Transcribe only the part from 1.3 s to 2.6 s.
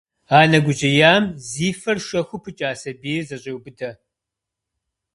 зи фэр шэхуу